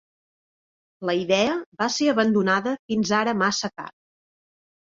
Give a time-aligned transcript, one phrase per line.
[1.09, 1.51] La idea
[1.83, 3.91] va ser abandonada fins ara massa car.